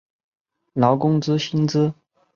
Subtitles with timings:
[0.73, 1.93] 劳工之薪资